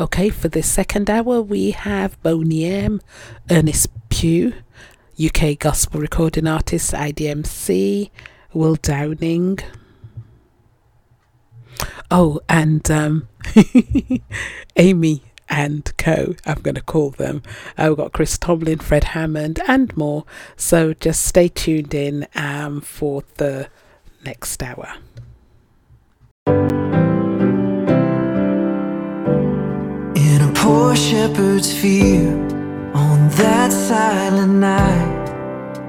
Okay, 0.00 0.28
for 0.28 0.46
this 0.46 0.70
second 0.70 1.10
hour, 1.10 1.42
we 1.42 1.72
have 1.72 2.22
Boney 2.22 2.64
M, 2.66 3.00
Ernest 3.50 3.88
Pugh, 4.10 4.54
UK 5.20 5.58
gospel 5.58 6.00
recording 6.00 6.46
artist 6.46 6.92
IDMC, 6.92 8.10
Will 8.52 8.76
Downing. 8.76 9.58
Oh, 12.12 12.40
and 12.48 12.88
um, 12.92 13.28
Amy 14.76 15.24
and 15.48 15.92
Co. 15.96 16.36
I'm 16.46 16.60
going 16.60 16.76
to 16.76 16.80
call 16.80 17.10
them. 17.10 17.42
Uh, 17.76 17.86
we've 17.88 17.96
got 17.96 18.12
Chris 18.12 18.38
Tomlin, 18.38 18.78
Fred 18.78 19.02
Hammond, 19.02 19.58
and 19.66 19.96
more. 19.96 20.24
So 20.56 20.94
just 20.94 21.24
stay 21.24 21.48
tuned 21.48 21.92
in 21.92 22.28
um, 22.36 22.82
for 22.82 23.24
the 23.38 23.68
next 24.24 24.62
hour. 24.62 24.94
Poor 30.68 30.94
shepherd's 30.94 31.72
fear 31.80 32.28
on 32.92 33.18
that 33.40 33.72
silent 33.72 34.52
night. 34.52 35.26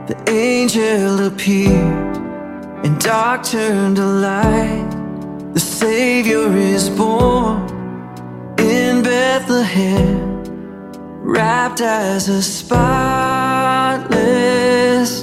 The 0.07 0.17
angel 0.29 1.27
appeared 1.27 2.15
and 2.85 2.97
dark 2.97 3.43
turned 3.43 3.97
to 3.97 4.05
light. 4.05 4.89
The 5.53 5.59
Savior 5.59 6.47
is 6.55 6.89
born 6.89 7.57
in 8.57 9.03
Bethlehem, 9.03 10.45
wrapped 11.35 11.81
as 11.81 12.29
a 12.29 12.41
spotless 12.41 12.85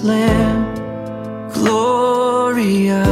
lamb. 0.02 0.60
Gloria. 1.54 3.04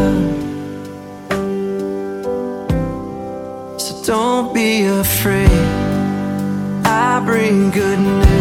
So 3.78 3.92
don't 4.12 4.52
be 4.52 4.84
afraid. 4.84 5.53
I 7.14 7.20
bring 7.20 7.70
good 7.70 8.00
news. 8.00 8.33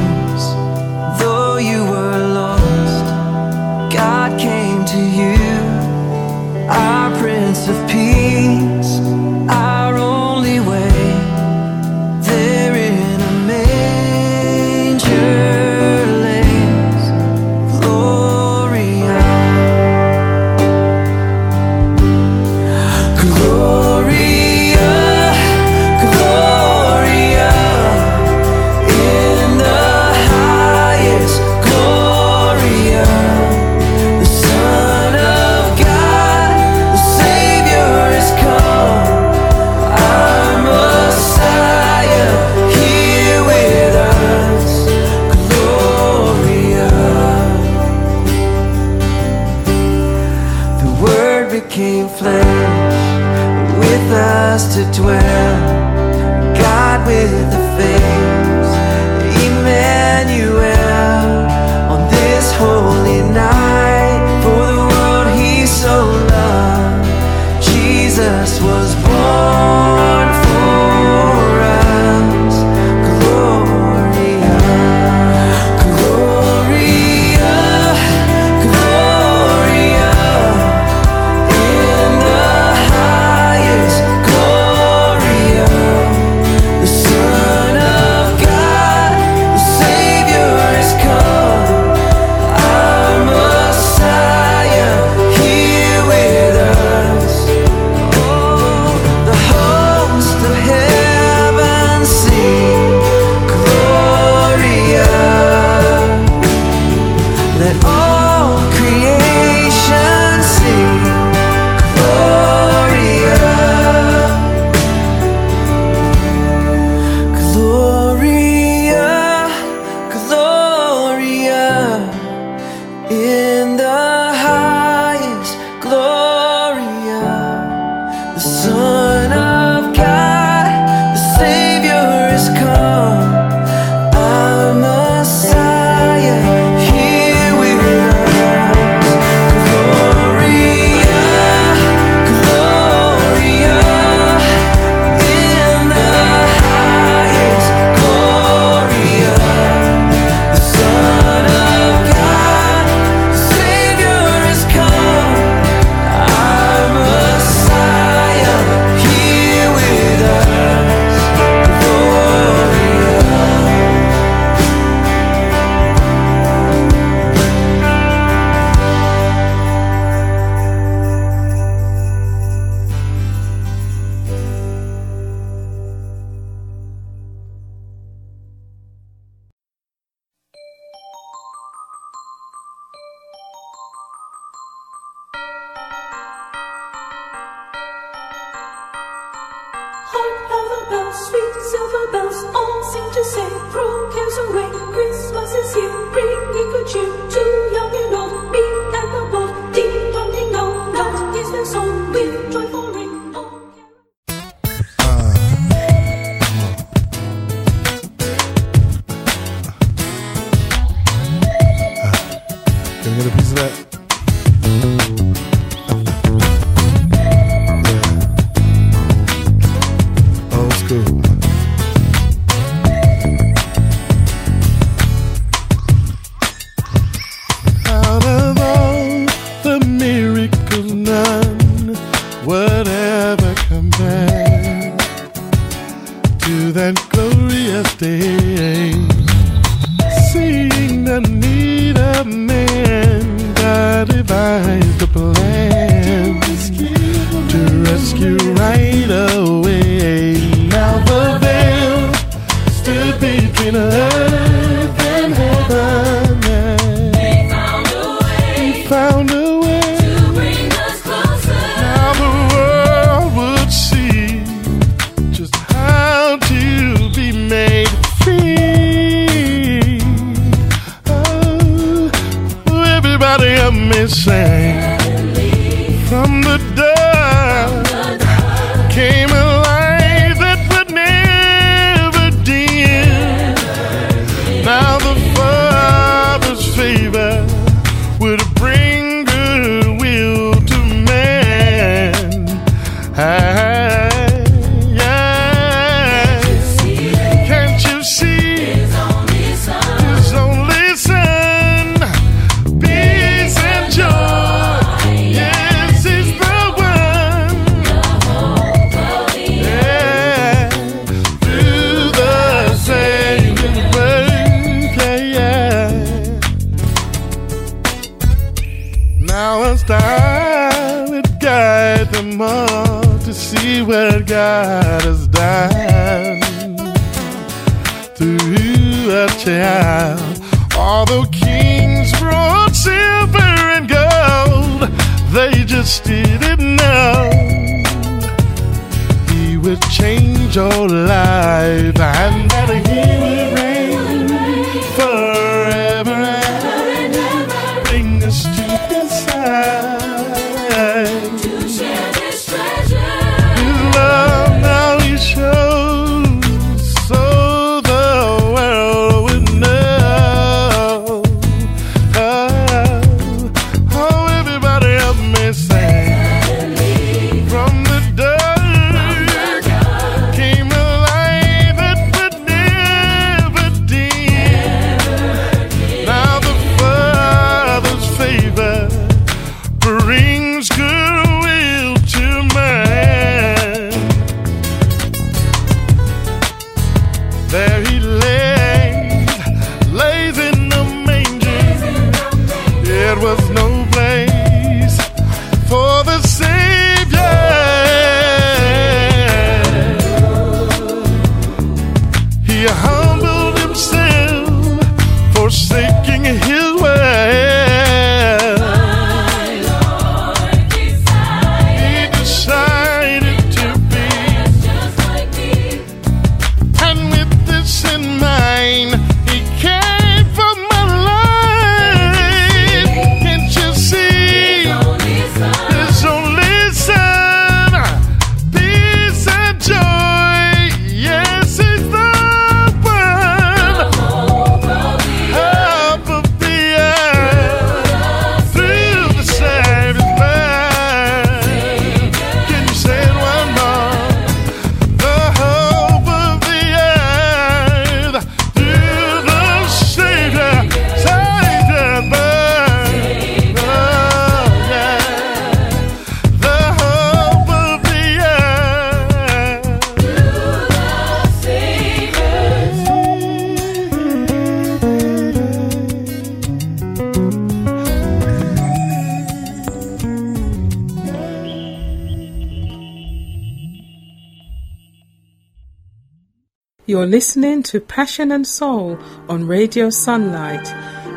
You're 476.94 477.08
listening 477.08 477.64
to 477.64 477.80
Passion 477.80 478.32
and 478.32 478.46
Soul 478.46 479.00
on 479.28 479.48
Radio 479.48 479.90
Sunlight. 479.90 480.68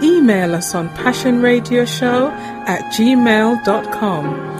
Email 0.02 0.54
us 0.54 0.74
on 0.74 0.88
passionradioshow 0.88 2.30
at 2.66 2.94
gmail.com. 2.94 4.55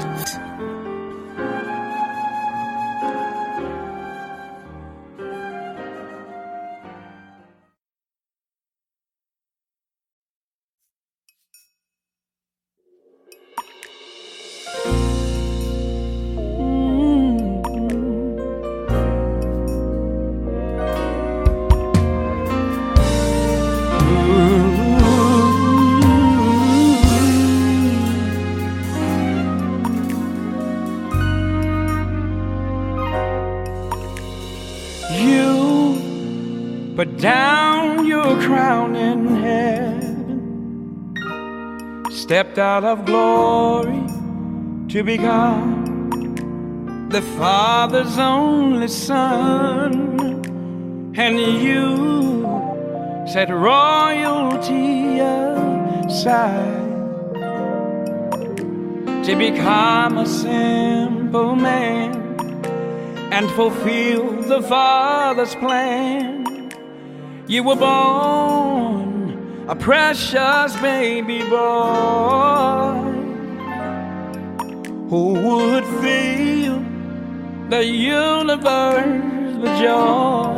out 42.59 42.85
of 42.85 43.05
glory 43.05 44.03
to 44.89 45.03
be 45.03 45.17
God, 45.17 47.11
the 47.11 47.23
Father's 47.39 48.19
only 48.19 48.89
Son. 48.89 50.43
And 51.17 51.39
you 51.39 52.45
set 53.27 53.51
royalty 53.51 55.19
aside 55.19 56.87
to 59.25 59.35
become 59.37 60.19
a 60.19 60.27
simple 60.27 61.57
man 61.57 62.15
and 63.33 63.51
fulfill 63.51 64.43
the 64.43 64.63
Father's 64.63 65.55
plan. 65.57 66.71
You 67.49 67.63
were 67.65 67.77
born 67.77 68.46
a 69.69 69.75
precious 69.75 70.77
baby 70.81 71.43
boy 71.51 73.03
who 75.11 75.33
would 75.33 75.85
fill 76.01 76.85
the 77.69 77.85
universe 77.85 79.57
with 79.57 79.79
joy. 79.81 80.53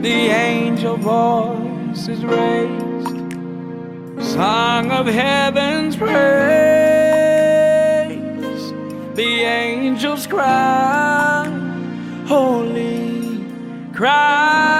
The 0.00 0.30
angel 0.30 0.96
voice 0.96 2.08
is 2.08 2.24
raised, 2.24 3.08
song 4.32 4.90
of 4.90 5.06
heaven's 5.06 5.94
praise. 5.96 6.12
The 9.14 9.42
angels 9.42 10.26
cry, 10.26 11.46
holy, 12.26 13.44
cried, 13.92 14.71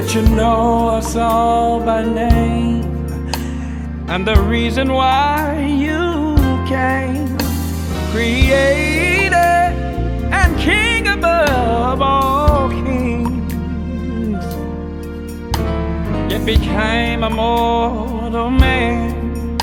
Yet 0.00 0.14
you 0.14 0.22
know 0.34 0.88
us 0.88 1.14
all 1.14 1.78
by 1.78 2.02
name, 2.02 2.84
and 4.08 4.26
the 4.26 4.40
reason 4.48 4.94
why 4.94 5.60
you 5.60 6.36
came, 6.66 7.36
created 8.10 9.34
and 10.32 10.58
King 10.58 11.06
above 11.06 12.00
all 12.00 12.70
kings, 12.70 14.42
yet 16.32 16.46
became 16.46 17.22
a 17.22 17.28
mortal 17.28 18.48
man 18.48 19.58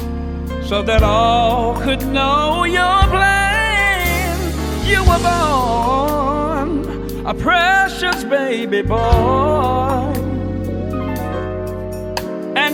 so 0.63 0.83
that 0.83 1.01
all 1.01 1.81
could 1.81 2.05
know 2.05 2.63
your 2.63 3.01
plan. 3.09 4.37
You 4.85 5.03
were 5.03 5.19
born 5.29 6.69
a 7.25 7.33
precious 7.33 8.23
baby 8.23 8.83
boy, 8.83 9.86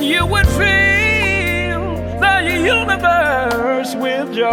you 0.03 0.25
would 0.25 0.47
fill 0.47 1.95
the 2.19 2.35
universe 2.65 3.95
with 3.95 4.33
joy. 4.33 4.49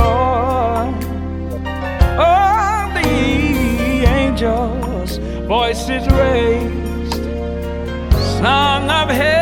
All 2.19 2.89
the 2.95 4.05
angels' 4.07 5.19
voices 5.49 6.07
raised, 6.13 7.25
song 8.39 8.89
of 8.91 9.09
heaven's 9.09 9.40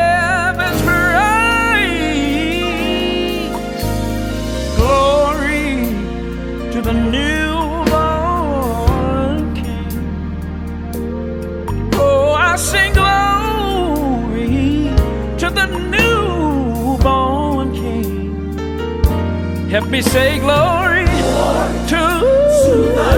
Help 19.68 19.88
me 19.90 20.00
say 20.00 20.38
glory, 20.38 21.04
to, 21.90 22.02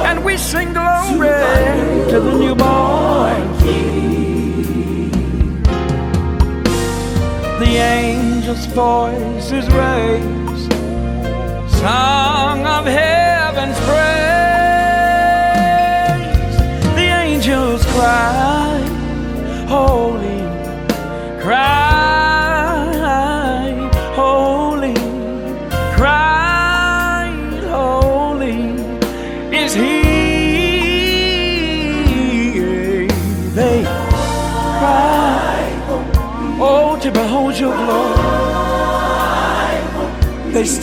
and 0.06 0.24
we 0.24 0.38
sing 0.38 0.72
glory 0.72 1.28
to 2.10 2.18
the 2.18 2.38
newborn 2.38 3.58
King. 3.58 4.00
the 7.60 7.76
angel's 7.78 8.64
voice 8.66 9.52
is 9.52 9.68
raised, 9.68 10.72
song 11.78 12.66
of 12.66 12.86
heaven's 12.86 13.78
praise. 13.80 14.19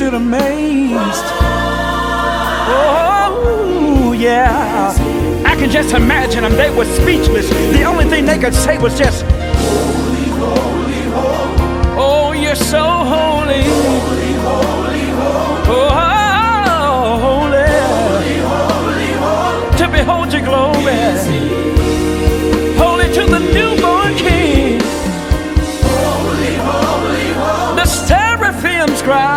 Stood 0.07 0.21
amazed. 0.21 1.25
Oh, 3.19 4.15
yeah. 4.17 4.95
I 5.45 5.53
can 5.57 5.69
just 5.69 5.93
imagine 5.93 6.43
them. 6.43 6.53
They 6.53 6.69
were 6.69 6.85
speechless. 6.85 7.49
The 7.49 7.83
only 7.83 8.05
thing 8.05 8.25
they 8.25 8.37
could 8.39 8.55
say 8.55 8.77
was 8.77 8.97
just, 8.97 9.25
Holy, 9.25 10.29
holy, 10.39 11.01
holy. 11.11 11.99
Oh, 11.99 12.31
you're 12.31 12.55
so 12.55 12.79
holy. 12.79 13.63
Holy, 13.63 14.31
holy, 14.47 15.09
holy. 15.19 15.75
Oh, 15.75 17.19
holy. 17.25 17.67
Holy, 17.91 18.37
holy, 18.47 19.11
holy. 19.25 19.77
To 19.77 19.85
behold 19.91 20.31
your 20.31 20.43
glory. 20.45 20.95
Holy 22.77 23.07
to 23.13 23.25
the 23.25 23.39
newborn 23.39 24.15
King. 24.15 24.79
Holy, 25.83 26.55
holy, 26.69 27.27
holy. 27.33 27.75
The 27.75 27.85
seraphims 27.85 29.01
cry. 29.01 29.36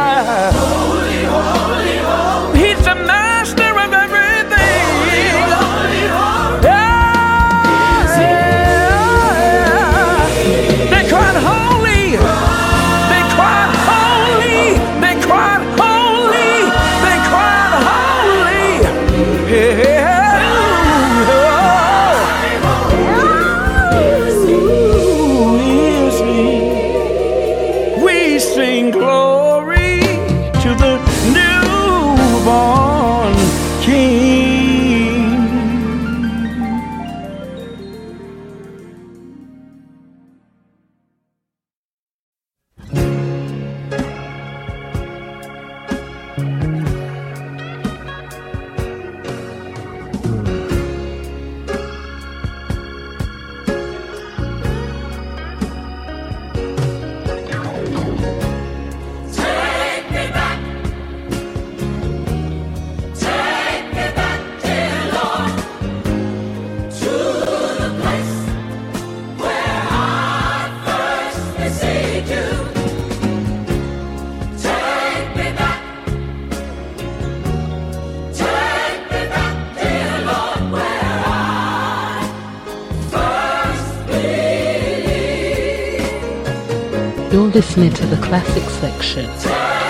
listening 87.54 87.92
to 87.92 88.06
the 88.06 88.16
classic 88.18 88.62
section 88.62 89.26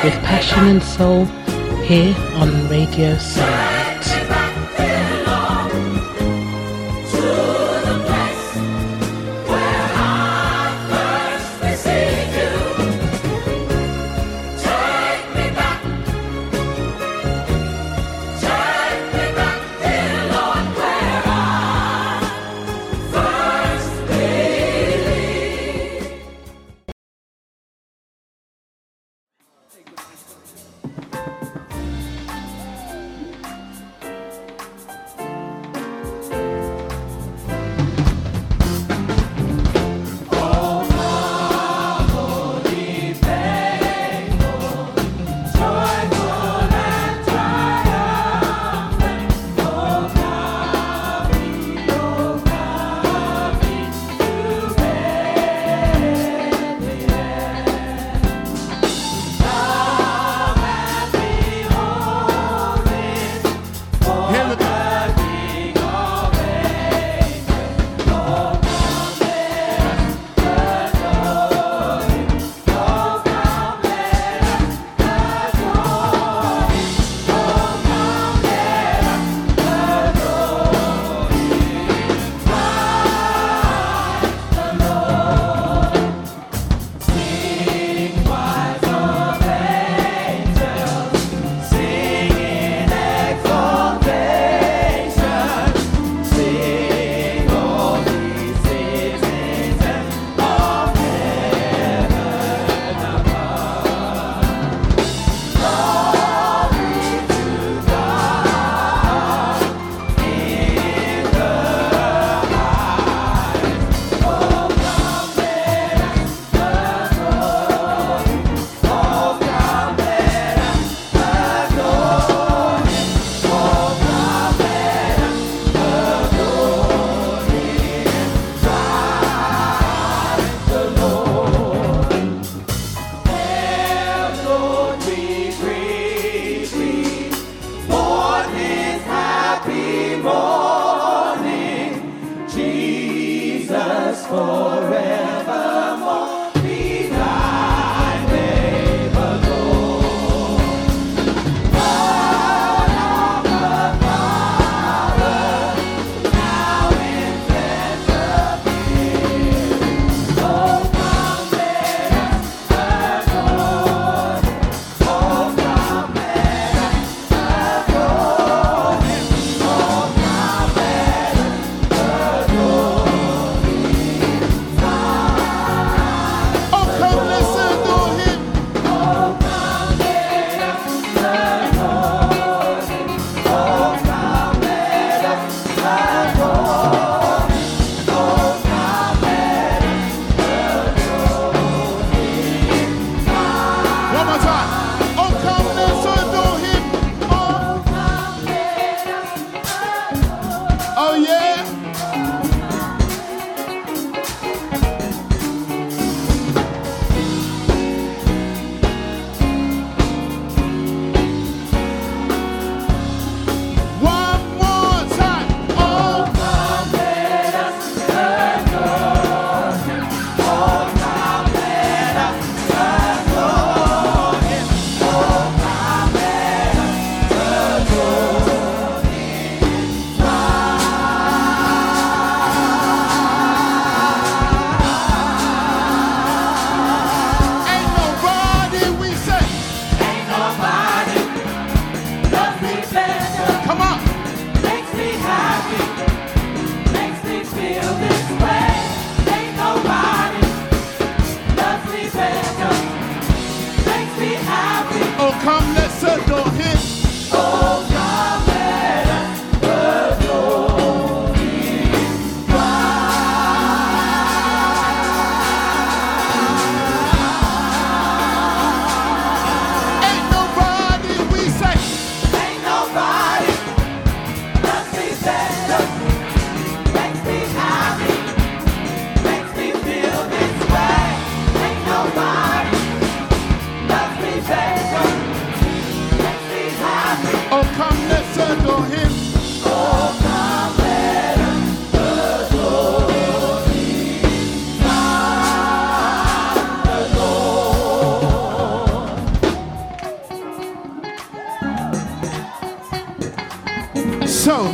with 0.03 0.15
passion 0.25 0.67
and 0.67 0.83
soul 0.83 1.27
here 1.85 2.15
on 2.35 2.69
Radio 2.69 3.19
Sunrise. 3.19 3.80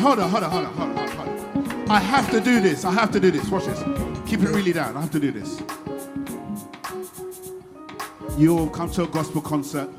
Hold 0.06 0.20
on, 0.20 0.30
hold 0.30 0.44
on, 0.44 0.50
hold 0.52 0.66
on, 0.66 0.72
hold 0.74 0.98
on, 0.98 1.08
hold 1.08 1.28
on. 1.28 1.90
I 1.90 1.98
have 1.98 2.30
to 2.30 2.40
do 2.40 2.60
this. 2.60 2.84
I 2.84 2.92
have 2.92 3.10
to 3.10 3.18
do 3.18 3.32
this. 3.32 3.48
Watch 3.48 3.64
this. 3.64 3.82
Keep 4.24 4.42
it 4.42 4.50
really 4.50 4.72
down. 4.72 4.96
I 4.96 5.00
have 5.00 5.10
to 5.10 5.18
do 5.18 5.32
this. 5.32 5.60
You 8.38 8.56
all 8.56 8.70
come 8.70 8.88
to 8.92 9.02
a 9.02 9.08
gospel 9.08 9.40
concert, 9.40 9.90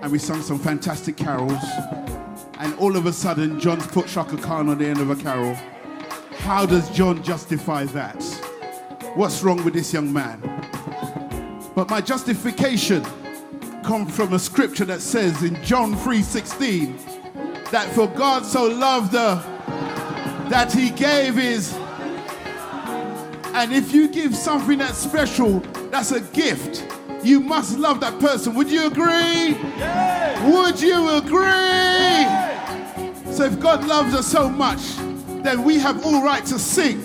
and 0.00 0.12
we 0.12 0.20
sung 0.20 0.42
some 0.42 0.60
fantastic 0.60 1.16
carols. 1.16 1.60
And 2.60 2.72
all 2.78 2.96
of 2.96 3.06
a 3.06 3.12
sudden, 3.12 3.58
John's 3.58 3.84
put 3.88 4.06
Chaka 4.06 4.36
Khan 4.36 4.68
on 4.68 4.78
the 4.78 4.86
end 4.86 5.00
of 5.00 5.10
a 5.10 5.16
carol. 5.16 5.56
How 6.38 6.64
does 6.64 6.88
John 6.90 7.20
justify 7.24 7.86
that? 7.86 8.22
What's 9.16 9.42
wrong 9.42 9.64
with 9.64 9.74
this 9.74 9.92
young 9.92 10.12
man? 10.12 10.40
But 11.74 11.90
my 11.90 12.00
justification 12.00 13.04
comes 13.82 14.14
from 14.14 14.34
a 14.34 14.38
scripture 14.38 14.84
that 14.84 15.00
says 15.00 15.42
in 15.42 15.60
John 15.64 15.96
3:16 15.96 17.13
that 17.70 17.90
for 17.94 18.06
God 18.08 18.44
so 18.44 18.64
loved 18.64 19.12
the 19.12 19.36
that 20.48 20.72
he 20.72 20.90
gave 20.90 21.36
his 21.36 21.74
and 23.54 23.72
if 23.72 23.92
you 23.94 24.08
give 24.08 24.34
something 24.34 24.78
that's 24.78 24.98
special, 24.98 25.60
that's 25.90 26.10
a 26.10 26.20
gift. 26.20 26.84
You 27.22 27.38
must 27.38 27.78
love 27.78 28.00
that 28.00 28.18
person. 28.18 28.52
Would 28.56 28.68
you 28.68 28.88
agree? 28.88 29.54
Would 30.52 30.80
you 30.80 31.08
agree? 31.10 32.24
So 33.32 33.44
if 33.44 33.60
God 33.60 33.86
loves 33.86 34.12
us 34.12 34.26
so 34.26 34.48
much, 34.48 34.96
then 35.44 35.62
we 35.62 35.78
have 35.78 36.04
all 36.04 36.22
right 36.22 36.44
to 36.46 36.58
sing 36.58 37.00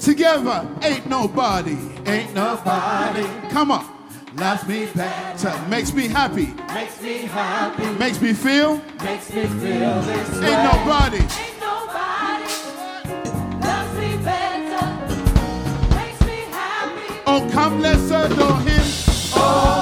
together. 0.00 0.68
Ain't 0.82 1.06
nobody, 1.06 1.78
ain't 2.04 2.34
nobody. 2.34 3.22
Come 3.50 3.70
on. 3.70 4.01
Loves 4.36 4.66
me 4.66 4.86
better, 4.86 5.68
makes 5.68 5.92
me 5.92 6.08
happy, 6.08 6.54
Makes 6.72 7.02
me 7.02 7.18
happy, 7.26 7.86
makes 7.98 8.20
me 8.20 8.32
feel. 8.32 8.80
makes 9.04 9.30
me 9.32 9.46
feel 9.46 10.00
this 10.02 10.28
Ain't 10.40 10.62
nobody. 10.72 11.18
Ain't 11.18 11.60
nobody 11.60 12.44
loves 13.60 13.98
me 13.98 14.16
better, 14.24 14.86
makes 15.94 16.20
me 16.22 16.38
happy. 16.50 17.20
Oh, 17.26 17.48
come, 17.52 17.80
let's 17.82 18.10
adore 18.10 18.58
him. 18.60 18.82
Oh, 19.34 19.81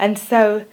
And 0.00 0.18
so, 0.18 0.64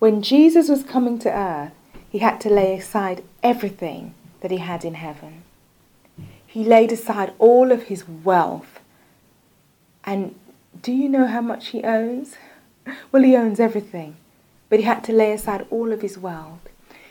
when 0.00 0.22
Jesus 0.22 0.68
was 0.68 0.82
coming 0.82 1.20
to 1.20 1.30
earth, 1.30 1.70
he 2.10 2.18
had 2.18 2.40
to 2.40 2.50
lay 2.50 2.76
aside 2.76 3.22
everything 3.40 4.12
that 4.40 4.50
he 4.50 4.56
had 4.56 4.84
in 4.84 4.94
heaven. 4.94 5.44
He 6.44 6.64
laid 6.64 6.90
aside 6.90 7.32
all 7.38 7.70
of 7.70 7.84
his 7.84 8.08
wealth. 8.08 8.80
And 10.02 10.34
do 10.82 10.90
you 10.92 11.08
know 11.08 11.28
how 11.28 11.40
much 11.40 11.68
he 11.68 11.82
owns? 11.84 12.36
Well, 13.12 13.22
he 13.22 13.36
owns 13.36 13.60
everything. 13.60 14.16
But 14.68 14.80
he 14.80 14.84
had 14.84 15.04
to 15.04 15.12
lay 15.12 15.32
aside 15.32 15.66
all 15.70 15.92
of 15.92 16.02
his 16.02 16.18
wealth. 16.18 16.68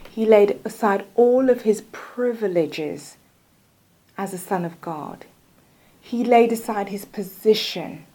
He 0.10 0.26
laid 0.26 0.60
aside 0.65 1.06
all 1.15 1.50
of 1.50 1.62
his 1.62 1.84
privileges 1.94 3.15
as 4.18 4.34
a 4.34 4.38
son 4.38 4.65
of 4.65 4.80
God. 4.82 5.26
He 6.02 6.24
laid 6.24 6.52
aside 6.52 6.89
his 6.89 7.06
position. 7.06 8.06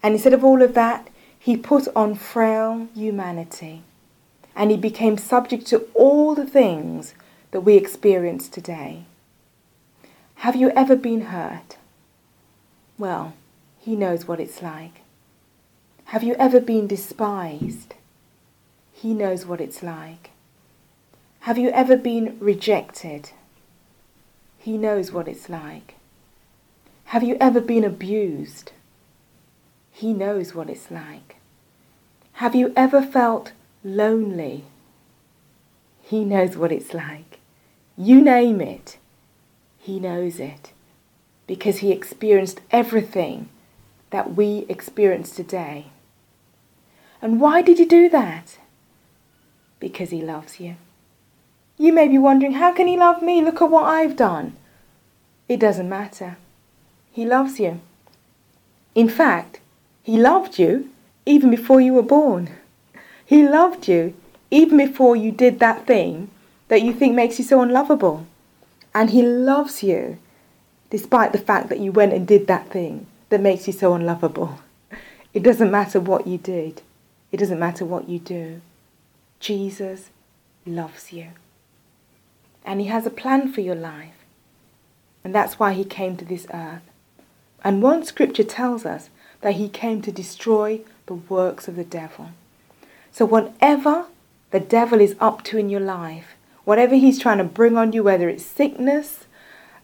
And 0.00 0.14
instead 0.14 0.32
of 0.32 0.44
all 0.44 0.62
of 0.62 0.74
that, 0.74 1.08
he 1.46 1.56
put 1.56 1.86
on 1.94 2.12
frail 2.12 2.88
humanity 2.92 3.80
and 4.56 4.68
he 4.72 4.76
became 4.76 5.16
subject 5.16 5.64
to 5.64 5.86
all 5.94 6.34
the 6.34 6.44
things 6.44 7.14
that 7.52 7.60
we 7.60 7.76
experience 7.76 8.48
today. 8.48 9.04
Have 10.42 10.56
you 10.56 10.70
ever 10.70 10.96
been 10.96 11.26
hurt? 11.26 11.76
Well, 12.98 13.32
he 13.78 13.94
knows 13.94 14.26
what 14.26 14.40
it's 14.40 14.60
like. 14.60 15.02
Have 16.06 16.24
you 16.24 16.34
ever 16.34 16.58
been 16.58 16.88
despised? 16.88 17.94
He 18.92 19.14
knows 19.14 19.46
what 19.46 19.60
it's 19.60 19.84
like. 19.84 20.30
Have 21.42 21.58
you 21.58 21.68
ever 21.70 21.96
been 21.96 22.36
rejected? 22.40 23.30
He 24.58 24.76
knows 24.76 25.12
what 25.12 25.28
it's 25.28 25.48
like. 25.48 25.94
Have 27.04 27.22
you 27.22 27.36
ever 27.40 27.60
been 27.60 27.84
abused? 27.84 28.72
He 29.92 30.12
knows 30.12 30.52
what 30.52 30.68
it's 30.68 30.90
like. 30.90 31.35
Have 32.36 32.54
you 32.54 32.70
ever 32.76 33.00
felt 33.00 33.52
lonely? 33.82 34.64
He 36.02 36.22
knows 36.22 36.54
what 36.54 36.70
it's 36.70 36.92
like. 36.92 37.38
You 37.96 38.20
name 38.20 38.60
it, 38.60 38.98
He 39.78 39.98
knows 39.98 40.38
it 40.38 40.72
because 41.46 41.78
He 41.78 41.92
experienced 41.92 42.60
everything 42.70 43.48
that 44.10 44.34
we 44.34 44.66
experience 44.68 45.30
today. 45.34 45.86
And 47.22 47.40
why 47.40 47.62
did 47.62 47.78
he 47.78 47.86
do 47.86 48.10
that? 48.10 48.58
Because 49.80 50.10
he 50.10 50.20
loves 50.20 50.60
you. 50.60 50.76
You 51.78 51.94
may 51.94 52.06
be 52.06 52.18
wondering, 52.18 52.52
how 52.52 52.72
can 52.74 52.86
he 52.86 52.98
love 52.98 53.22
me? 53.22 53.40
Look 53.40 53.62
at 53.62 53.70
what 53.70 53.84
I've 53.84 54.14
done. 54.14 54.56
It 55.48 55.58
doesn't 55.58 55.88
matter. 55.88 56.36
He 57.10 57.24
loves 57.24 57.58
you. 57.58 57.80
In 58.94 59.08
fact, 59.08 59.60
he 60.02 60.18
loved 60.18 60.58
you 60.58 60.90
even 61.26 61.50
before 61.50 61.80
you 61.80 61.92
were 61.92 62.02
born. 62.02 62.50
He 63.24 63.46
loved 63.46 63.88
you 63.88 64.14
even 64.50 64.78
before 64.78 65.16
you 65.16 65.32
did 65.32 65.58
that 65.58 65.86
thing 65.86 66.30
that 66.68 66.82
you 66.82 66.92
think 66.92 67.14
makes 67.14 67.38
you 67.38 67.44
so 67.44 67.60
unlovable. 67.60 68.26
And 68.94 69.10
He 69.10 69.22
loves 69.22 69.82
you 69.82 70.18
despite 70.88 71.32
the 71.32 71.38
fact 71.38 71.68
that 71.68 71.80
you 71.80 71.92
went 71.92 72.12
and 72.12 72.26
did 72.26 72.46
that 72.46 72.70
thing 72.70 73.06
that 73.28 73.40
makes 73.40 73.66
you 73.66 73.72
so 73.72 73.94
unlovable. 73.94 74.60
It 75.34 75.42
doesn't 75.42 75.70
matter 75.70 76.00
what 76.00 76.26
you 76.26 76.38
did, 76.38 76.82
it 77.32 77.36
doesn't 77.38 77.58
matter 77.58 77.84
what 77.84 78.08
you 78.08 78.18
do. 78.18 78.62
Jesus 79.40 80.10
loves 80.64 81.12
you. 81.12 81.28
And 82.64 82.80
He 82.80 82.86
has 82.86 83.04
a 83.04 83.10
plan 83.10 83.52
for 83.52 83.60
your 83.60 83.74
life. 83.74 84.14
And 85.22 85.34
that's 85.34 85.58
why 85.58 85.72
He 85.72 85.84
came 85.84 86.16
to 86.16 86.24
this 86.24 86.46
earth. 86.54 86.82
And 87.62 87.82
one 87.82 88.04
scripture 88.04 88.44
tells 88.44 88.86
us 88.86 89.10
that 89.46 89.54
He 89.54 89.68
came 89.68 90.02
to 90.02 90.10
destroy 90.10 90.80
the 91.06 91.14
works 91.14 91.68
of 91.68 91.76
the 91.76 91.84
devil. 91.84 92.30
So, 93.12 93.24
whatever 93.24 94.06
the 94.50 94.58
devil 94.58 95.00
is 95.00 95.14
up 95.20 95.44
to 95.44 95.56
in 95.56 95.70
your 95.70 95.78
life, 95.78 96.34
whatever 96.64 96.96
he's 96.96 97.20
trying 97.20 97.38
to 97.38 97.44
bring 97.44 97.76
on 97.76 97.92
you, 97.92 98.02
whether 98.02 98.28
it's 98.28 98.44
sickness, 98.44 99.26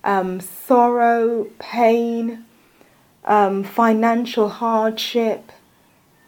um, 0.02 0.40
sorrow, 0.40 1.44
pain, 1.60 2.44
um, 3.24 3.62
financial 3.62 4.48
hardship, 4.48 5.52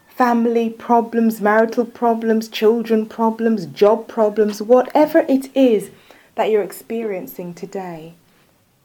family 0.07 0.69
problems, 0.69 1.41
marital 1.41 1.83
problems, 1.83 2.47
children 2.47 3.05
problems, 3.05 3.65
job 3.65 4.07
problems, 4.07 4.61
whatever 4.61 5.25
it 5.27 5.53
is 5.53 5.91
that 6.35 6.49
you're 6.49 6.63
experiencing 6.63 7.53
today, 7.53 8.13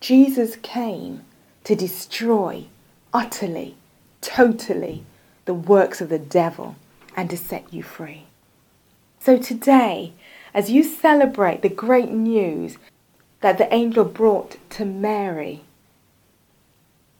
Jesus 0.01 0.57
came 0.57 1.25
to 1.63 1.77
destroy 1.77 2.65
utterly, 3.15 3.77
totally 4.21 5.05
the 5.45 5.55
works 5.55 6.01
of 6.01 6.09
the 6.09 6.19
devil 6.19 6.77
and 7.17 7.29
to 7.31 7.37
set 7.37 7.73
you 7.73 7.83
free. 7.83 8.27
So 9.19 9.37
today, 9.37 10.13
as 10.55 10.71
you 10.71 10.83
celebrate 10.83 11.63
the 11.63 11.69
great 11.69 12.11
news 12.11 12.79
that 13.41 13.59
the 13.59 13.73
angel 13.73 14.05
brought 14.05 14.57
to 14.71 14.85
Mary, 14.85 15.63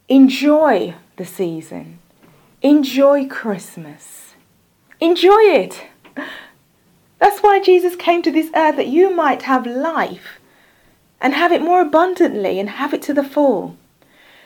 enjoy 0.07 0.95
the 1.17 1.25
season, 1.25 1.99
enjoy 2.61 3.27
Christmas, 3.27 4.33
enjoy 4.99 5.41
it. 5.41 5.85
That's 7.19 7.41
why 7.41 7.61
Jesus 7.61 7.95
came 7.95 8.21
to 8.23 8.31
this 8.31 8.49
earth 8.55 8.77
that 8.77 8.87
you 8.87 9.15
might 9.15 9.43
have 9.43 9.65
life 9.65 10.39
and 11.21 11.33
have 11.35 11.51
it 11.51 11.61
more 11.61 11.81
abundantly 11.81 12.59
and 12.59 12.69
have 12.69 12.93
it 12.93 13.01
to 13.03 13.13
the 13.13 13.23
full. 13.23 13.77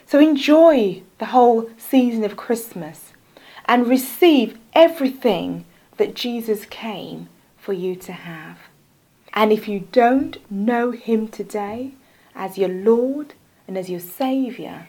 So 0.05 0.19
enjoy 0.19 1.01
the 1.17 1.25
whole 1.25 1.69
season 1.77 2.23
of 2.23 2.37
Christmas 2.37 3.13
and 3.65 3.87
receive 3.87 4.57
everything 4.73 5.65
that 5.97 6.15
Jesus 6.15 6.65
came 6.65 7.27
for 7.57 7.73
you 7.73 7.95
to 7.95 8.11
have. 8.11 8.59
And 9.33 9.51
if 9.51 9.67
you 9.67 9.87
don't 9.91 10.39
know 10.51 10.91
Him 10.91 11.27
today 11.27 11.91
as 12.35 12.57
your 12.57 12.69
Lord 12.69 13.33
and 13.67 13.77
as 13.77 13.89
your 13.89 13.99
Saviour, 13.99 14.87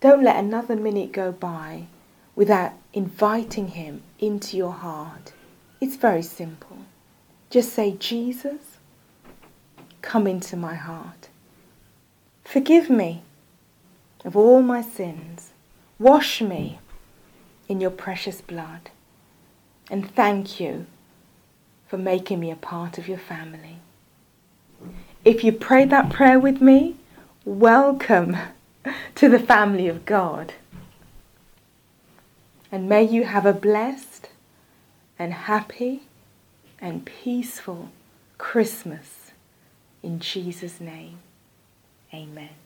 don't 0.00 0.24
let 0.24 0.36
another 0.36 0.76
minute 0.76 1.12
go 1.12 1.32
by 1.32 1.86
without 2.34 2.72
inviting 2.92 3.68
Him 3.68 4.02
into 4.18 4.56
your 4.56 4.72
heart. 4.72 5.32
It's 5.80 5.96
very 5.96 6.22
simple. 6.22 6.78
Just 7.50 7.72
say, 7.72 7.92
Jesus, 7.92 8.78
come 10.00 10.26
into 10.26 10.56
my 10.56 10.74
heart. 10.74 11.28
Forgive 12.44 12.88
me 12.88 13.22
of 14.26 14.36
all 14.36 14.60
my 14.60 14.82
sins. 14.82 15.52
Wash 15.98 16.42
me 16.42 16.80
in 17.68 17.80
your 17.80 17.92
precious 17.92 18.42
blood. 18.42 18.90
And 19.88 20.14
thank 20.14 20.60
you 20.60 20.86
for 21.86 21.96
making 21.96 22.40
me 22.40 22.50
a 22.50 22.56
part 22.56 22.98
of 22.98 23.08
your 23.08 23.18
family. 23.18 23.78
If 25.24 25.44
you 25.44 25.52
prayed 25.52 25.90
that 25.90 26.10
prayer 26.10 26.38
with 26.38 26.60
me, 26.60 26.96
welcome 27.44 28.36
to 29.14 29.28
the 29.28 29.38
family 29.38 29.88
of 29.88 30.04
God. 30.04 30.54
And 32.70 32.88
may 32.88 33.04
you 33.04 33.24
have 33.24 33.46
a 33.46 33.52
blessed 33.52 34.28
and 35.18 35.32
happy 35.32 36.02
and 36.80 37.06
peaceful 37.06 37.90
Christmas 38.38 39.30
in 40.02 40.18
Jesus' 40.18 40.80
name. 40.80 41.18
Amen. 42.12 42.65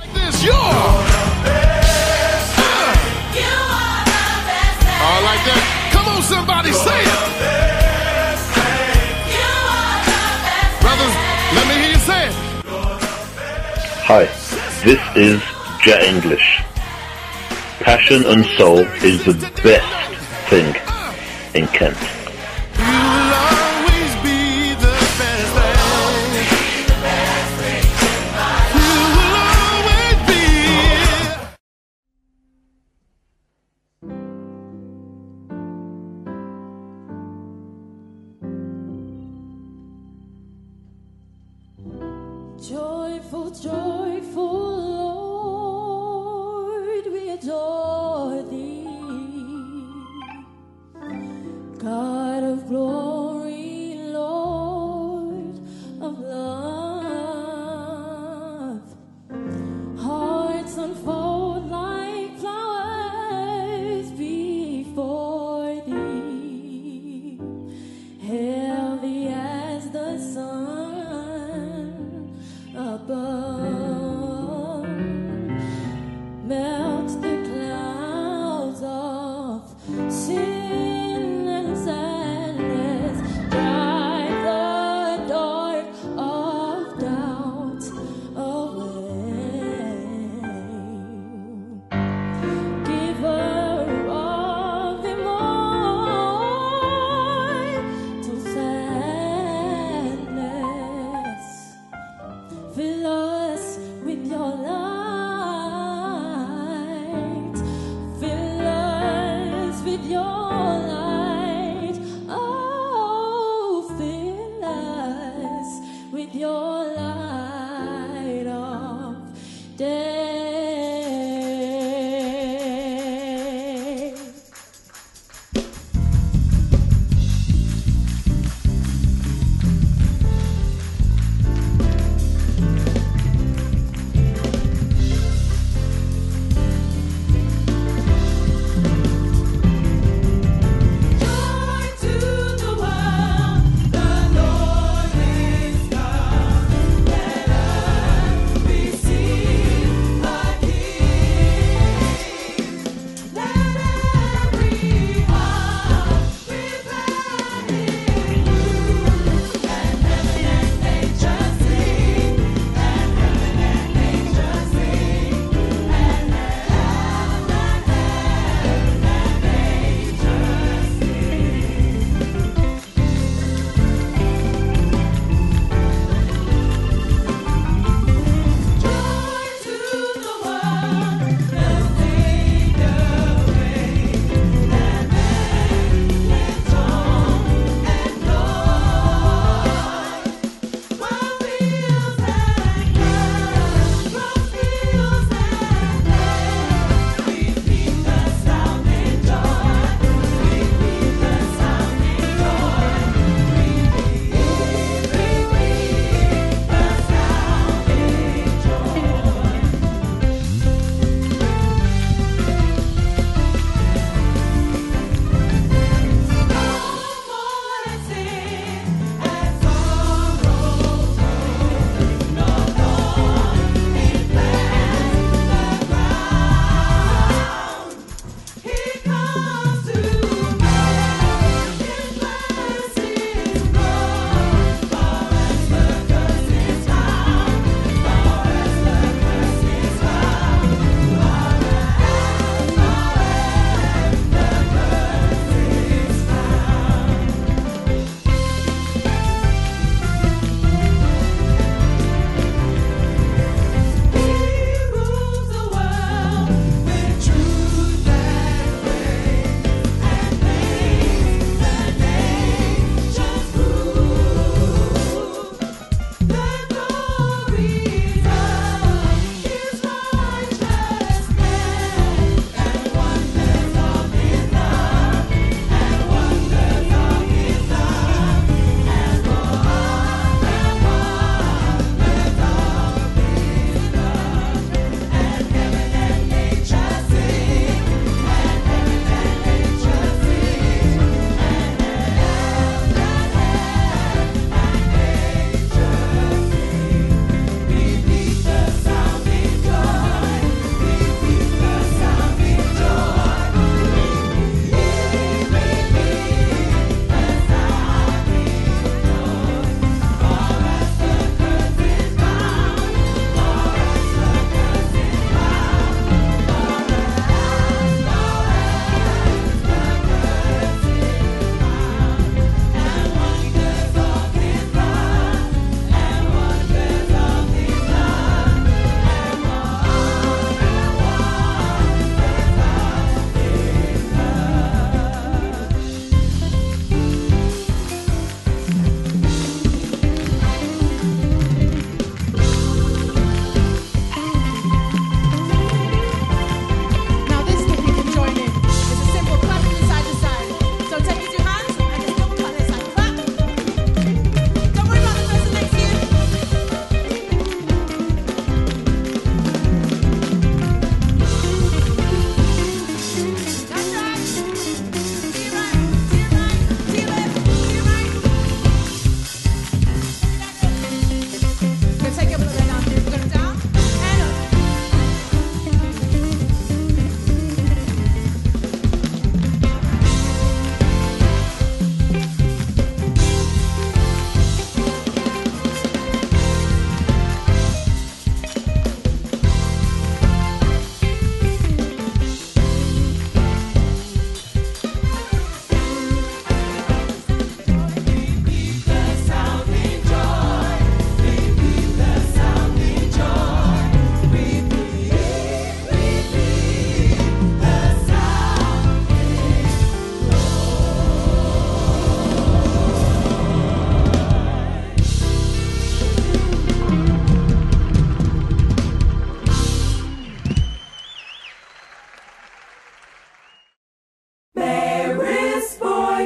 Like 0.00 0.12
this, 0.14 0.42
you're. 0.42 0.54
All 5.00 5.22
like 5.22 5.42
that. 5.44 5.62
Come 5.92 6.06
on, 6.08 6.22
somebody, 6.22 6.72
say 6.72 7.00
it. 7.04 7.20
Brothers, 10.80 11.14
let 11.54 11.64
me 11.68 11.74
hear 11.82 11.92
you 11.92 12.00
say 12.00 12.28
it. 12.28 12.34
Hi, 14.08 14.24
this 14.84 15.00
is 15.16 15.42
Jet 15.82 16.02
English. 16.02 16.62
Passion 17.80 18.24
and 18.24 18.44
soul 18.56 18.78
is 19.04 19.24
the 19.24 19.34
best 19.62 20.14
thing 20.48 20.74
in 21.54 21.66
Kent. 21.68 22.19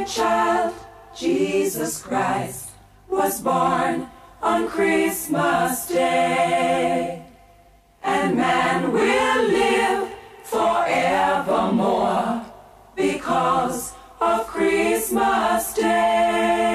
child, 0.06 0.74
Jesus 1.16 2.02
Christ 2.02 2.70
was 3.08 3.40
born 3.40 4.08
on 4.42 4.68
Christmas 4.68 5.86
Day. 5.86 7.24
And 8.02 8.36
man 8.36 8.92
will 8.92 9.48
live 9.48 10.10
forevermore 10.42 12.44
because 12.94 13.94
of 14.20 14.46
Christmas 14.46 15.74
Day. 15.74 16.73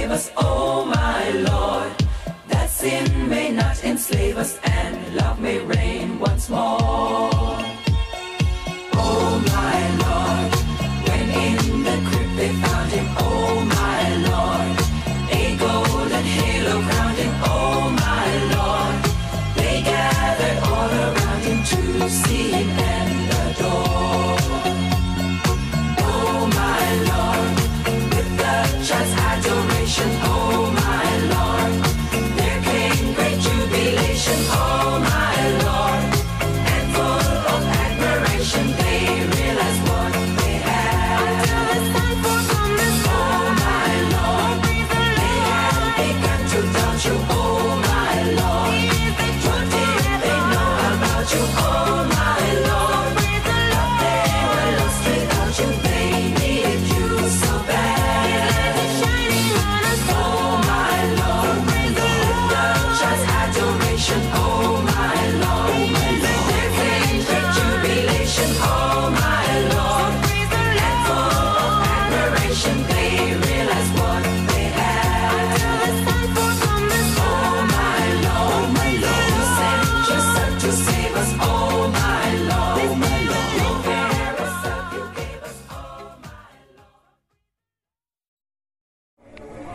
Give 0.00 0.12
us, 0.12 0.32
oh 0.38 0.86
my 0.86 1.30
Lord. 1.42 1.79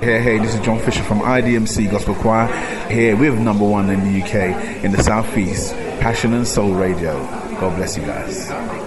Hey, 0.05 0.21
hey, 0.21 0.37
this 0.37 0.53
is 0.53 0.59
John 0.59 0.77
Fisher 0.77 1.01
from 1.01 1.17
IDMC 1.21 1.89
Gospel 1.89 2.13
Choir 2.13 2.45
here 2.91 3.17
with 3.17 3.39
number 3.39 3.65
one 3.67 3.89
in 3.89 4.01
the 4.01 4.21
UK 4.21 4.83
in 4.83 4.91
the 4.91 5.01
Southeast, 5.01 5.73
Passion 5.99 6.33
and 6.33 6.47
Soul 6.47 6.75
Radio. 6.75 7.17
God 7.59 7.75
bless 7.75 7.97
you 7.97 8.03
guys. 8.03 8.84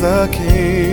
the 0.00 0.26
King. 0.32 0.89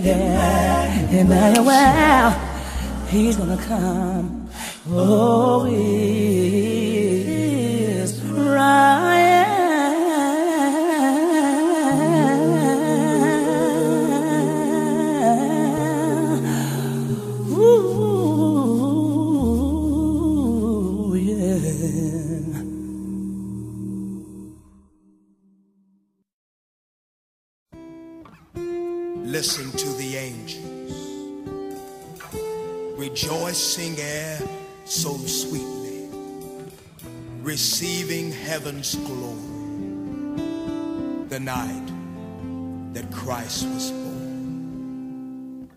be 0.00 0.08
there. 0.08 1.08
Emmanuel, 1.10 2.30
he's 3.08 3.36
gonna 3.36 3.56
come. 3.56 4.48
Oh, 4.88 5.64
he 5.64 6.96
is 7.98 8.20
right. 8.22 9.09
Christ 43.24 43.66
was 43.68 43.90
born. 43.90 45.68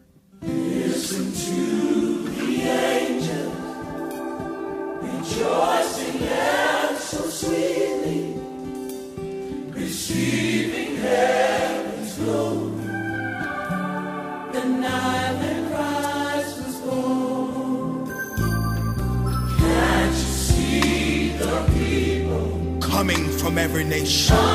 Listen 0.42 1.26
to 1.46 2.30
the 2.30 2.62
angels 2.62 3.54
rejoicing 5.02 6.22
and 6.24 6.98
so 6.98 7.22
sweetly, 7.28 8.40
receiving 9.72 10.96
heaven's 10.96 12.16
glory. 12.18 12.86
The 14.54 14.64
night 14.66 15.36
that 15.42 15.60
Christ 15.70 16.58
was 16.66 16.76
born. 16.80 18.08
Can't 19.60 20.16
you 20.16 20.30
see 20.48 21.38
the 21.38 21.56
people 21.74 22.78
coming 22.80 23.28
from 23.38 23.58
every 23.58 23.84
nation? 23.84 24.53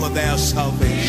for 0.00 0.08
their 0.08 0.38
salvation. 0.38 0.99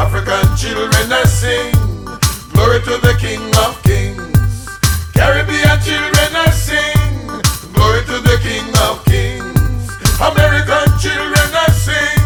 African 0.00 0.56
children 0.56 1.12
are 1.12 1.26
sing, 1.26 1.72
glory 2.56 2.80
to 2.88 2.96
the 3.04 3.14
King 3.20 3.44
of 3.60 3.76
Kings. 3.82 4.64
Caribbean 5.12 5.76
children 5.84 6.30
are 6.40 6.52
sing, 6.56 6.96
glory 7.76 8.00
to 8.08 8.16
the 8.24 8.40
King 8.40 8.64
of 8.88 9.04
Kings. 9.04 9.92
American 10.24 10.88
children 11.04 11.48
are 11.52 11.74
sing, 11.76 12.16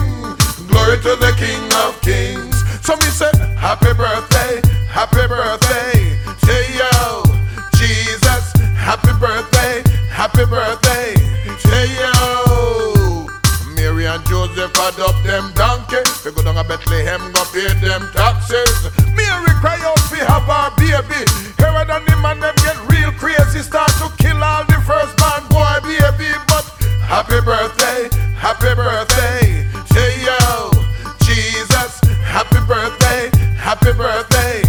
glory 0.70 1.02
to 1.02 1.18
the 1.18 1.34
King 1.34 1.66
of 1.82 2.00
Kings. 2.00 2.62
So 2.86 2.94
me 2.94 3.10
say, 3.10 3.34
happy 3.58 3.92
birthday, 3.92 4.62
happy 4.86 5.26
birthday, 5.26 5.63
them 17.98 18.10
taxes. 18.12 18.90
Mary 19.14 19.54
cry 19.62 19.78
out 19.86 19.98
fi 20.10 20.18
have 20.26 20.48
our 20.50 20.70
baby. 20.74 21.22
Herod 21.58 21.90
and 21.90 22.04
the 22.06 22.16
man 22.22 22.40
them 22.40 22.54
get 22.66 22.78
real 22.90 23.12
crazy, 23.12 23.62
start 23.62 23.90
to 24.02 24.10
kill 24.18 24.42
all 24.42 24.64
the 24.64 24.78
firstborn 24.82 25.46
boy 25.54 25.78
baby. 25.86 26.34
But 26.50 26.66
happy 27.06 27.38
birthday, 27.40 28.10
happy 28.34 28.74
birthday, 28.74 29.66
say 29.94 30.10
yo, 30.26 30.70
Jesus, 31.22 32.00
happy 32.18 32.58
birthday, 32.66 33.30
happy 33.54 33.92
birthday, 33.92 34.62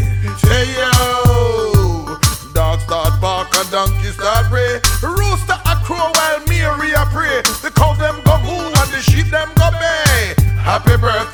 say 0.45 0.69
yo. 0.77 2.19
Dog 2.53 2.79
start 2.81 3.19
bark 3.19 3.49
and 3.57 3.69
donkey 3.71 4.11
start 4.13 4.49
bray. 4.49 4.79
Rooster 5.01 5.57
a 5.65 5.75
crow 5.83 6.11
while 6.13 6.41
Mary 6.47 6.93
a 6.93 7.05
pray. 7.09 7.41
The 7.63 7.71
cow 7.73 7.93
them 7.95 8.21
go 8.23 8.37
moo 8.45 8.69
and 8.69 8.89
the 8.93 9.01
sheep 9.01 9.27
them 9.27 9.49
go 9.57 9.71
bay. 9.71 10.35
Happy 10.61 10.95
birthday, 10.97 11.24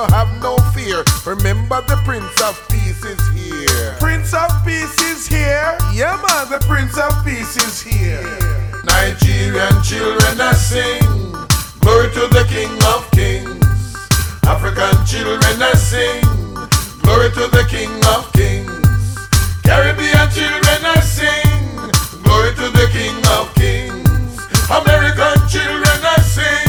no 0.00 0.16
have 0.16 0.32
no 0.40 0.56
fear. 0.72 1.04
Remember 1.26 1.82
the 1.82 1.96
Prince 2.04 2.40
of 2.40 2.56
Peace 2.68 3.04
is 3.04 3.20
here. 3.36 3.96
Prince 4.00 4.32
of 4.32 4.50
Peace 4.64 4.96
is 5.12 5.26
here. 5.26 5.76
Yeah, 5.92 6.16
man, 6.24 6.48
the 6.48 6.60
Prince 6.66 6.96
of 6.96 7.12
Peace 7.24 7.56
is 7.56 7.82
here. 7.82 8.24
Nigerian 8.84 9.76
children 9.82 10.40
are 10.40 10.54
sing, 10.54 11.04
glory 11.80 12.08
to 12.16 12.24
the 12.32 12.44
King 12.48 12.72
of 12.94 13.04
Kings. 13.12 13.60
African 14.48 14.96
children 15.04 15.60
are 15.60 15.76
sing, 15.76 16.24
glory 17.04 17.30
to 17.36 17.44
the 17.52 17.64
King 17.68 17.92
of 18.14 18.24
Kings. 18.32 19.28
Caribbean 19.62 20.28
children 20.32 20.80
are 20.96 21.04
sing, 21.04 21.60
glory 22.24 22.52
to 22.56 22.66
the 22.72 22.88
King 22.96 23.20
of 23.36 23.52
Kings. 23.54 24.48
American 24.70 25.36
children 25.48 25.98
are 26.14 26.24
sing, 26.24 26.68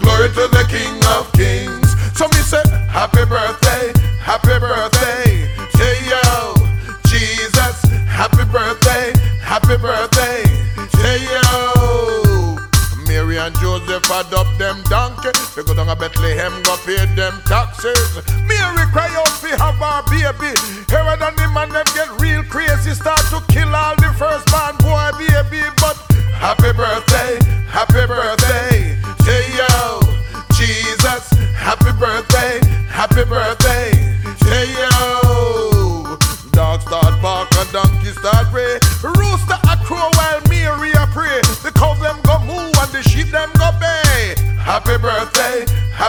glory 0.00 0.28
to 0.32 0.48
the 0.56 0.65
Joseph 14.16 14.32
adopt 14.32 14.58
them 14.58 14.82
donkey. 14.84 15.30
They 15.54 15.62
go 15.62 15.74
down 15.74 15.86
to 15.86 15.96
Bethlehem, 15.96 16.62
go 16.62 16.76
pay 16.84 17.04
them 17.14 17.40
taxes. 17.46 18.16
Mary 18.46 18.86
cry 18.92 19.08
out 19.16 19.28
fi 19.28 19.50
have 19.56 19.80
our 19.80 20.02
baby. 20.04 20.56
Herod 20.88 21.22
and 21.22 21.36
the 21.36 21.48
man 21.52 21.70
them 21.70 21.84
get 21.94 22.08
real 22.20 22.42
crazy, 22.44 22.94
start 22.94 23.20
to 23.30 23.42
kill 23.52 23.74
all 23.74 23.96
the 23.96 24.12
firstborn 24.16 24.76
boy 24.80 25.10
baby. 25.18 25.62
But 25.80 25.96
happy 26.32 26.72
birthday, 26.72 27.38
happy 27.68 28.06
birthday, 28.06 28.96
say 29.24 29.44
yo, 29.56 30.00
Jesus, 30.54 31.30
happy 31.52 31.92
birthday, 31.98 32.60
happy 32.88 33.24
birthday, 33.24 33.85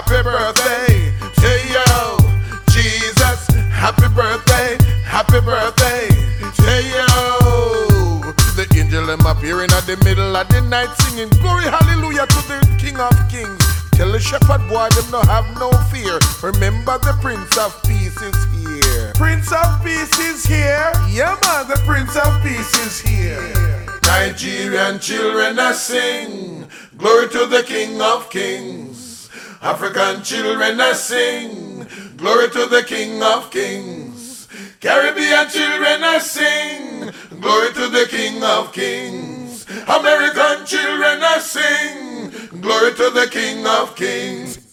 happy 0.08 0.24
birthday, 0.24 1.12
say 1.36 1.74
yo. 1.74 2.18
Jesus, 2.70 3.48
happy 3.72 4.08
birthday, 4.16 4.78
happy 5.04 5.40
birthday, 5.42 6.08
say 6.54 6.88
yo. 6.96 8.32
The 8.56 8.66
angel 8.78 9.06
them 9.06 9.20
appearing 9.26 9.72
at 9.72 9.86
the 9.86 9.98
middle 10.04 10.36
of 10.36 10.48
the 10.48 10.62
night 10.62 10.90
singing 11.02 11.30
glory 11.42 11.66
hallelujah 11.66 12.26
to 12.26 12.42
the 12.48 12.76
King 12.80 12.98
of 13.00 13.14
Kings. 13.30 13.60
Tell 13.92 14.12
the 14.12 14.20
shepherd 14.20 14.62
boy 14.70 14.88
them 14.96 15.12
no 15.12 15.22
have 15.24 15.46
no 15.60 15.72
fear. 15.92 16.20
Remember 16.42 16.98
the 17.00 17.14
Prince 17.22 17.58
of 17.58 17.76
Peace 17.84 18.20
is 18.22 18.40
here. 18.56 19.12
Prince 19.16 19.52
of 19.52 19.84
Peace 19.84 20.18
is 20.20 20.46
here. 20.46 20.92
Yeah, 21.10 21.36
man, 21.44 21.68
the 21.68 21.80
Prince 21.86 22.16
of 22.16 22.42
Peace 22.42 22.74
is 22.80 23.02
here. 23.02 23.44
Nigerian 24.04 25.00
children 25.00 25.60
are 25.60 25.74
sing, 25.74 26.66
glory 26.98 27.28
to 27.30 27.46
the 27.46 27.62
King 27.64 28.02
of 28.02 28.30
Kings. 28.30 28.87
African 29.62 30.24
children 30.24 30.80
are 30.80 30.94
sing, 30.94 31.88
glory 32.16 32.50
to 32.52 32.68
the 32.68 32.84
King 32.84 33.24
of 33.24 33.50
Kings. 33.50 34.48
Caribbean 34.80 35.50
children 35.50 36.04
are 36.04 36.20
sing, 36.20 37.12
glory 37.40 37.74
to 37.74 37.90
the 37.90 38.06
King 38.10 38.44
of 38.44 38.72
Kings. 38.72 39.66
American 39.88 40.66
children 40.66 41.24
are 41.24 41.40
sing, 41.40 42.30
glory 42.62 42.94
to 42.94 43.10
the 43.10 43.28
King 43.32 43.66
of 43.66 43.96
Kings. 43.96 44.67